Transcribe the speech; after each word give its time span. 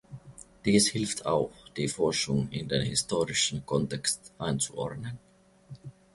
Dies 0.65 0.87
hilft 0.87 1.27
auch, 1.27 1.51
die 1.77 1.87
Forschung 1.87 2.49
in 2.49 2.67
den 2.67 2.81
historischen 2.81 3.63
Kontext 3.67 4.33
einzuordnen. 4.39 5.19